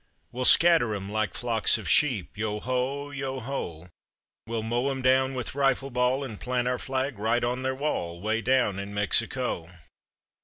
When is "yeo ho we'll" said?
3.11-4.63